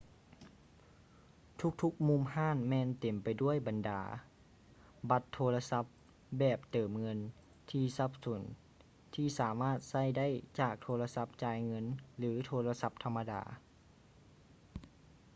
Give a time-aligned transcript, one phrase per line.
[1.61, 4.01] ທຸກໆມຸມຮ້ານແມ່ນເຕັມໄປດ້ວຍບັນດາ
[5.09, 5.85] ບັດໂທລະສັບ
[6.39, 7.19] ແບບເຕີມເງິນ
[7.71, 8.41] ທີ່ສັບສົນ
[9.15, 10.27] ທີ່ສາມາດໃຊ້ໄດ້
[10.59, 11.85] ຈາກໂທລະສັບຈ່າຍເງິນ
[12.17, 13.41] ຫຼື ໂທລະສັບທຳມະດາ